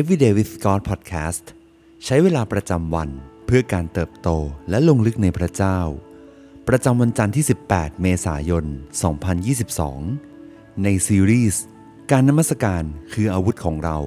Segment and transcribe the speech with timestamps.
[0.00, 1.44] Everyday with God Podcast
[2.04, 3.10] ใช้เวลาประจำวัน
[3.46, 4.28] เพื่อการเติบโต
[4.70, 5.78] และลงลึกในพระเจ้า
[6.68, 8.64] ประจำวันจันทร์ที่ 18 เมษายน
[9.94, 11.62] 2022 ในซีรีส์
[12.10, 13.98] การนมัสการคืออาวุธของเรา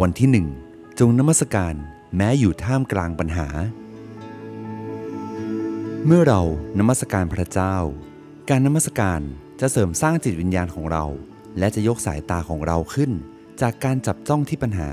[0.00, 1.74] วันที่ 1 จงนมัสการ
[2.16, 3.48] แม้อยู่ท่ามกลางปัญหา
[6.06, 6.42] เมื่อเรา
[6.78, 7.76] นมัสการพระเจ้า
[8.50, 9.20] การนมัสการ
[9.60, 11.04] จะเสริมสร้างจิตวิญญาณของเรา
[11.58, 13.12] และจะยกสายตาของเราขึ้น
[13.62, 14.90] จากการจับจ้องที่ปัญหา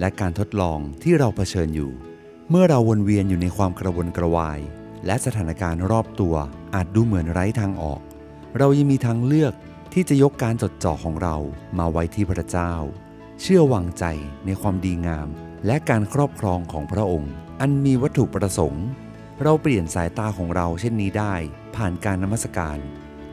[0.00, 1.92] และการทดลองที่เราเผชิญอยู่
[2.50, 4.60] เมื่อเราวนเวียนอยู่ในความกระวนกระวาย
[5.06, 6.34] และสถานการณ์รอบตัว
[6.74, 8.00] อาจดูเหมือนไร้ทางออก
[8.58, 9.54] เรายังมีทางเลือก
[9.92, 11.36] ที่จะยกการจดจ่อของเรา
[11.78, 12.72] มาไว้ที่พระเจ้า
[13.40, 14.04] เชื่อวางใจ
[14.46, 15.28] ในความดีงาม
[15.66, 18.86] และการครอบครองของพระองค์ อันมีวัตถุประสงค์
[19.42, 21.34] เราเปลี่ยนสายตาของเราเช่นนี้ได้
[21.76, 22.78] ผ่านการนมัสการ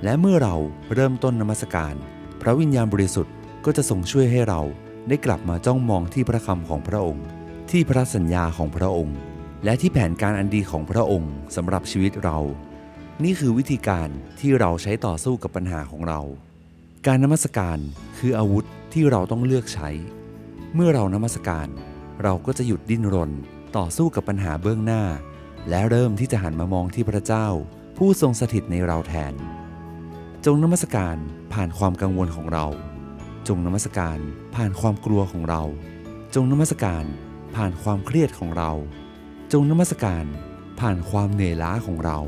[0.04, 0.56] และเมื่อเรา
[0.94, 1.96] เริ่มต้นนมัสการ
[2.42, 3.34] พระวิญญาณบริสุทธิ์
[3.66, 4.62] ก็จะทรงช่วยให้เรา
[5.08, 7.26] ได้กลับมาจ้องมองที่พระคำของพระองค์
[7.72, 9.18] ที่พระสัญญาของพระองค์
[9.64, 12.38] และที่แผนการอันดีของพระองค์สำหรับชีวิตเรา
[13.24, 16.22] นี่คือวิธีการที่เราใช้ต่อสู้กับปัญหาของเรา
[17.06, 17.80] การนมัสการ
[18.18, 19.90] คืออาวุธที่เราต้องเลือกใช้
[20.76, 21.68] เมื่อเรานมัสการ
[22.24, 23.32] เราก็จะหยุดดิ้นรน
[23.78, 25.04] ต่อสู้กับปัญหาเบื้องหน้า
[25.70, 27.48] และเริ่มที่จะหันมามองที่พระเจ้า
[27.98, 29.34] ผู้ทรงสถิตในเราแทน
[30.46, 31.18] จงนมัสการ
[31.54, 32.66] ผ่านความกังวลของเรา
[33.48, 34.20] จงนมัสการ
[34.56, 35.64] ผ่านความกลัวของเรา
[36.36, 37.06] จงนมัสการ
[37.56, 38.72] ผ่านความเครียดของเรา
[39.54, 40.26] จงนมัสการ
[40.80, 42.20] ผ่านความเหนื่อยล้าของเรา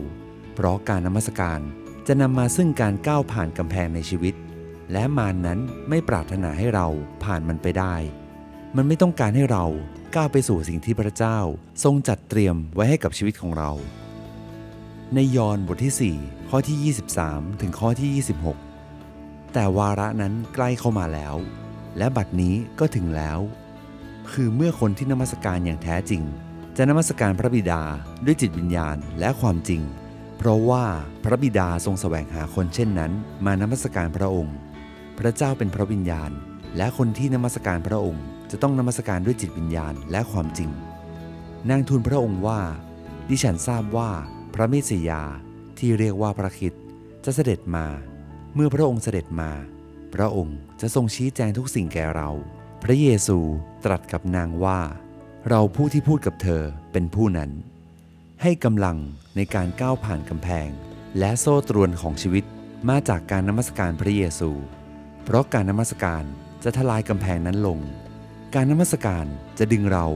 [0.53, 1.59] เพราะการนมัสการ
[2.08, 4.36] จะนำมาซึ่งการก้าวผ่านกำแพงในชีวิต
[4.92, 6.88] และมานนั้นไม่ปรารถนาให้เรา
[7.23, 7.95] ผ่านมันไปได้
[8.75, 9.66] มันไม่ต้องการให้เรา
[10.16, 11.39] ก้าวไปสู่สิ่งที่พระเจ้า
[11.83, 13.72] ทรงจัดเตรียมไว้ให้กับชีวิตของเรา
[15.14, 18.09] ในยอห์นบทที่ 4 ข้อที่ 23 ถึงข้อที่
[18.44, 18.73] 26
[19.54, 21.36] แต่วาระนั้นใกล้เข้ามาแล้ว
[21.98, 23.40] และบัดนี้ก็ถึงแล้ว
[24.32, 26.23] คือเมื่อคนที่นมัสการอย่างแท้จริง
[26.78, 27.82] จะนมัสการพระบิดา
[28.26, 29.82] ด้วยจิตวิญญาณและความจริง
[30.38, 30.83] เพราะว่า
[31.23, 33.11] พระบิดาทรงแสวงหาคนเช่นนั้น
[33.45, 34.55] มานมัสการพระองค์
[35.17, 36.32] พระเจ้าเป็นพระวิญญาณ
[36.77, 40.70] และคนที่นมัสการพระองค์ จะต้องนมัสการด้วยจิตวิญญาณและความจริง
[41.70, 42.60] นางทูลพระองค์ว่า
[43.30, 44.10] ดิฉันทราบว่า
[44.54, 45.23] พระเมสสิยา
[45.80, 46.73] ที่เรียกว่าพระคิด
[47.26, 47.86] จะเสด็จมา
[48.55, 49.52] เมื่อพระองค์เสด็จมา
[50.14, 52.30] พระองค์จะทรงชี้แจงทุกสิ่งแก่เรา
[52.83, 53.37] พระเยซู
[53.86, 54.80] ตรัสกับนางว่า
[55.49, 57.52] เราผู้ที่พูดกับเธอเป็นผู้นั้น
[58.41, 58.97] ให้กำลัง
[59.36, 60.69] ในการก้าวผ่านกำแพง
[61.19, 62.45] และโซ่ตรวนของชีวิต
[62.89, 64.52] มาจากการนมัสการพระเยซู
[65.23, 66.23] เพราะการนมัสการ
[66.64, 67.80] จะทลายกำแพงนั้นลง
[68.55, 69.25] การนมัสการ
[69.58, 70.08] จะดึงเรา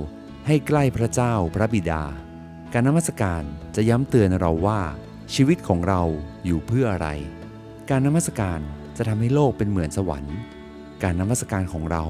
[0.48, 2.04] ให้ใกล้พระเจ้าพระบิดา
[2.74, 3.44] การนมัสการ
[3.76, 4.82] จะย้ำเตือนเราว่า
[5.34, 6.02] ชีวิตของเรา
[6.46, 7.10] อยู่เพื่ออะไร
[7.92, 8.60] การนมัสการ
[8.98, 10.38] จะทำให้โลกเป็นเหมือนสวรรค์
[11.04, 12.04] การนมัสการของเรา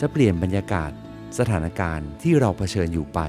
[0.00, 0.90] จะเปลี่ยนบรรยากาศ
[1.38, 3.20] สถานการณ์ที่เราเผชิญอยู่ไป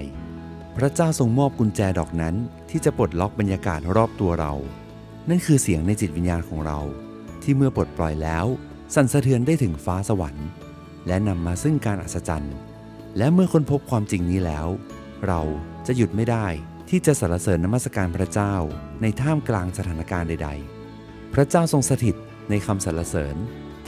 [0.75, 2.35] พระเจ้าทรงมอบกุญแจดอกนั้น
[2.69, 4.53] ที่จะปลดล็อกบรรยากาศรอบตัวเรา
[5.29, 6.79] นั่นคือเสียงในจิตวิญญาณของเรา
[7.43, 8.45] ที่เมื่อปลดปล่อยแล้ว
[8.95, 10.47] สั่นสะเทือนได้ถึงฟ้าสวรรค์
[11.07, 12.55] และนำมาซึ่งการอัศจรรย์
[13.17, 14.67] และเมื่อค้นพบความจริงนี้แล้ว
[15.27, 15.41] เรา
[15.87, 16.47] จะหยุดไม่ได้
[16.89, 18.53] ที่จะสรรเสริญนมัสการพระเจ้า
[19.01, 20.80] ในท่ามกลางสถานการณ์ใด ๆ
[21.33, 22.15] พระเจ้าทรงสถิต
[22.49, 23.35] ในคำสรรเสริญ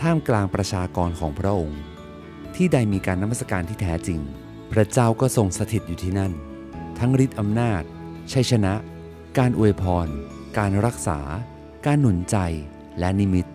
[0.02, 1.81] ท่ามกลางประชากรของพระองค์
[2.56, 4.20] ที่ใดมีการนมัสการที่แท้จริง
[4.72, 6.31] พระเจ้าก็ทรงสถิตอยู่ที่นั่น
[7.00, 7.81] ทั้งฤทธิ์อำนาจ
[8.31, 8.74] ชัยชนะ
[9.38, 10.08] การอวยพร
[10.58, 11.20] การรักษา
[11.86, 12.38] การหนุนใจ
[13.00, 13.46] และนิมิต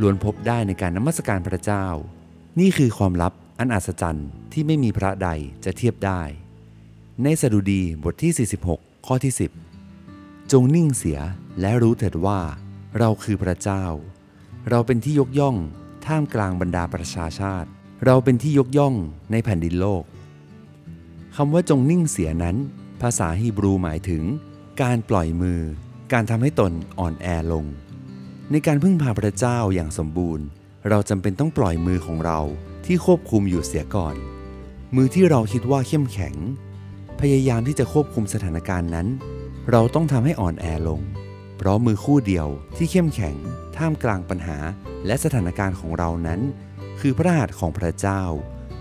[0.00, 1.86] ล้วนพบได้ในการนมัสการพระเจ้า
[2.60, 5.28] นี่คือความลับอันอัศจรรย์ที่ไม่มีพระใด
[5.64, 6.20] จะเทียบได้
[7.22, 9.32] ในสดุดีบทที่ 46 ข้อที่
[9.92, 11.20] 10 จงนิ่งเสีย
[11.60, 12.40] และรู้เถิดว่า
[12.98, 13.84] เราคือพระเจ้า
[14.70, 15.56] เราเป็นที่ยกย่อง
[16.06, 17.68] ท่ามกลางบรรดาประชาชาติ
[18.04, 18.94] เราเป็นที่ยกย่อง
[19.32, 20.04] ในแผ่นดินโลก
[21.36, 22.56] คำว่าจงนิ่งเสียนั้น
[23.02, 24.22] ภาษาฮีบรูหมายถึง
[24.82, 25.60] การปล่อยมือ
[26.12, 27.66] การทำให้ตนอ่อนแอลง
[28.50, 30.46] ในการพึ่งพาพระเจ้าอย่างสมบูรณ์
[30.88, 32.40] เราจำเป็นต้องปล่อยมือของเรา
[32.86, 34.16] ที่ควบคุมอยู่เสียก่อน
[34.96, 36.34] มือที่เราคิดว่าเข้มแข็ง
[37.20, 39.06] พยายามที่จะควบคุมสถานการณ์นั้น
[39.70, 41.02] เราต้องทำให้อ่อนแอลง
[41.56, 43.36] เพราะมือคู่เดียวที่เข้มแข็ง
[43.76, 44.58] ท่ามกลางปัญหา
[45.06, 46.40] และสถานการณ์ของเรานั้น
[47.00, 48.22] คือพระหัตถ์ของพระเจ้า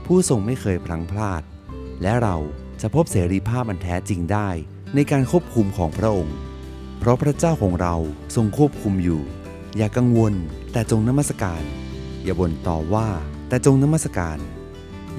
[0.06, 1.44] ผู้ทรงไม่เคยพลังพลาด
[2.02, 2.36] และเรา
[2.82, 4.50] จะพบเสรีภาพอันแท้จริงได้
[4.96, 6.38] ในการควบคุมของพระองค์
[7.00, 7.96] เพราะพระเจ้าของเรา
[8.36, 9.22] ทรงควบคุมอยู่
[9.78, 10.34] อย่ากังวล
[10.72, 11.64] แต่จงนมัสการ
[12.24, 13.08] อย่าบ่นต่อว่า
[13.48, 14.38] แต่จงนมัสการ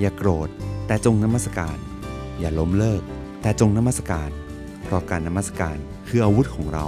[0.00, 0.48] อย่าโกรธ
[0.86, 1.78] แต่จงนมัสการ
[2.40, 3.02] อย่าล้มเลิก
[3.42, 4.30] แต่จงนมัสการ
[4.82, 5.78] เพราะการนมัสการ
[6.08, 6.86] คืออาวุธของเรา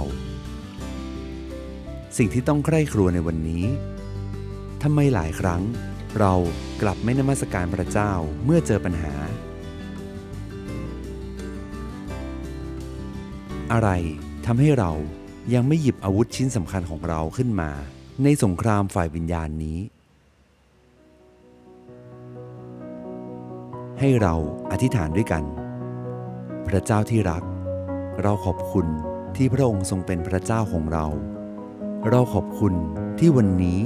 [2.23, 3.65] สิ่งที่ต้องใคร่ครัวในวันนี้
[4.83, 5.61] ทำไมหลายครั้ง
[6.19, 6.33] เรา
[6.81, 8.11] กลับไม่นมัสการพระเจ้า
[8.45, 9.13] เมื่อเจอปัญหา
[13.71, 13.89] อะไร
[14.45, 14.91] ทำให้เรา
[15.53, 17.71] ยังไม่หยิบอาวุธชิ้นสำคัญของเราขึ้นมา
[18.23, 19.79] ในสงครามฝ่ายวิญญาณนี้
[23.99, 24.33] ให้เรา
[24.71, 25.43] อธิษฐานด้วยกัน
[26.67, 27.43] พระเจ้าที่รัก
[28.21, 28.87] เราขอบคุณ
[29.35, 31.07] ที่พระองค์ทรงเป็นพระเจ้าของเรา
[32.07, 32.73] เราขอบคุณ
[33.19, 33.79] ที่วันนี้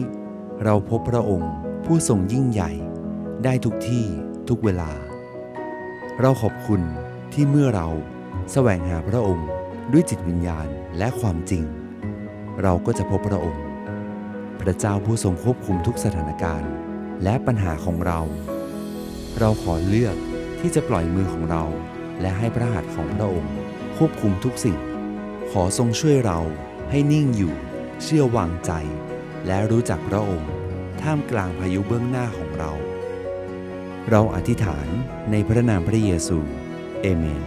[0.64, 1.54] เราพบพระองค์
[1.86, 2.72] ผู้ทรงยิ่งใหญ่
[3.44, 4.06] ได้ทุกที่
[4.50, 4.92] ทุกเวลา
[6.20, 6.82] เราขอบคุณ
[7.34, 7.88] ที่เมื่อเรา
[8.52, 9.48] แสวงหาพระองค์
[9.92, 10.68] ด้วยจิตวิญญาณ
[10.98, 11.64] และความจริง
[12.62, 13.66] เราก็จะพบพระองค์
[14.62, 16.72] พระเจ้าผู้ทรงควบคุมทุกสถานการณ์
[17.24, 18.20] และปัญหาของเรา
[19.40, 20.16] เราขอเลือก
[20.60, 21.64] ที่จะปล่อยมือของเรา
[22.22, 23.54] และให้พระหัตถ์ของพระองค์
[23.98, 24.78] ควบคุมทุกสิ่ง
[25.52, 26.40] ขอทรงช่วยเรา
[26.90, 27.56] ให้นิ่งอยู่
[28.04, 28.72] เชื่อวางใจ
[29.46, 30.52] และรู้จักพระองค์
[31.02, 32.72] ท่ามกลางพายุเบื้องหน้าของเรา
[34.10, 34.88] เราอธิษฐาน
[35.32, 36.40] ในพระนามพระเยซู
[37.02, 37.44] เอเมน